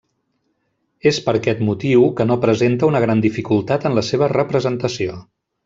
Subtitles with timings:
[1.11, 5.23] És per aquest motiu que no presenta una gran dificultat en la seva representació.